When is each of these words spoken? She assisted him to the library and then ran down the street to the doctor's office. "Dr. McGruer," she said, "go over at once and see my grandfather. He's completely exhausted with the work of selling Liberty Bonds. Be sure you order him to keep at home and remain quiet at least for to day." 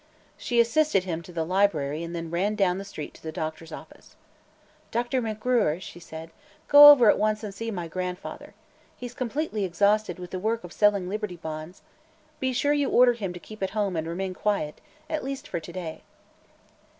She 0.35 0.59
assisted 0.59 1.03
him 1.03 1.21
to 1.21 1.31
the 1.31 1.45
library 1.45 2.01
and 2.03 2.15
then 2.15 2.31
ran 2.31 2.55
down 2.55 2.79
the 2.79 2.83
street 2.83 3.13
to 3.13 3.21
the 3.21 3.31
doctor's 3.31 3.71
office. 3.71 4.15
"Dr. 4.89 5.21
McGruer," 5.21 5.79
she 5.79 5.99
said, 5.99 6.31
"go 6.67 6.89
over 6.89 7.07
at 7.07 7.19
once 7.19 7.43
and 7.43 7.53
see 7.53 7.69
my 7.69 7.87
grandfather. 7.87 8.55
He's 8.97 9.13
completely 9.13 9.63
exhausted 9.63 10.17
with 10.17 10.31
the 10.31 10.39
work 10.39 10.63
of 10.63 10.73
selling 10.73 11.07
Liberty 11.07 11.35
Bonds. 11.37 11.83
Be 12.39 12.51
sure 12.51 12.73
you 12.73 12.89
order 12.89 13.13
him 13.13 13.31
to 13.33 13.39
keep 13.39 13.61
at 13.61 13.69
home 13.77 13.95
and 13.95 14.07
remain 14.07 14.33
quiet 14.33 14.81
at 15.07 15.23
least 15.23 15.47
for 15.47 15.59
to 15.59 15.71
day." 15.71 16.01